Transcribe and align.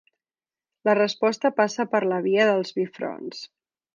La 0.89 0.95
resposta 0.99 1.51
passa 1.59 1.85
per 1.93 2.03
la 2.13 2.19
via 2.29 2.49
dels 2.53 2.75
bifronts. 2.79 3.45